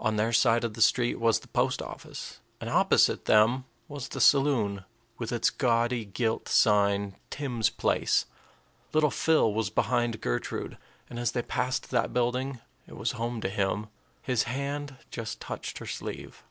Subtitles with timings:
[0.00, 4.20] On their side of the street was the post office, and opposite them was the
[4.20, 4.84] saloon,
[5.16, 8.26] with its gaudy gilt sign, "Tim's Place."
[8.92, 10.76] Little Phil was behind Gertrude;
[11.08, 13.86] and as they passed that building, it was home to him
[14.20, 16.42] his hand just touched her sleeve.